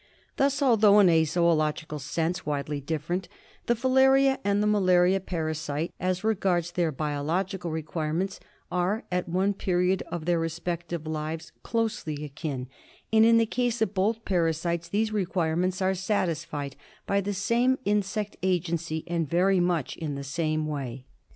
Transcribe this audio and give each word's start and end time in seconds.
^ 0.01 0.03
Thus, 0.37 0.63
although 0.63 0.99
in 0.99 1.09
a 1.09 1.23
zoological 1.25 1.99
sense 1.99 2.43
widely 2.43 2.81
different, 2.81 3.29
the 3.67 3.75
filaria 3.75 4.39
and 4.43 4.63
the 4.63 4.65
malaria 4.65 5.19
parasite, 5.19 5.93
as 5.99 6.23
regards 6.23 6.71
their 6.71 6.91
bio 6.91 7.21
logical 7.23 7.69
requirements, 7.69 8.39
are 8.71 9.03
at 9.11 9.29
one 9.29 9.53
period 9.53 10.01
of 10.11 10.25
their 10.25 10.39
respective 10.39 11.05
lives 11.05 11.51
closely 11.61 12.23
akin; 12.25 12.67
and 13.13 13.25
in 13.27 13.37
the 13.37 13.45
case 13.45 13.79
of 13.79 13.93
both 13.93 14.25
parasites 14.25 14.89
these 14.89 15.11
requirements 15.13 15.83
are 15.83 15.93
satisfied 15.93 16.75
by 17.05 17.21
the 17.21 17.31
same 17.35 17.77
insect 17.85 18.35
agency 18.41 19.03
and 19.05 19.29
very 19.29 19.59
much 19.59 19.95
in 19.97 20.15
the 20.15 20.23
same 20.23 20.65
way. 20.65 21.05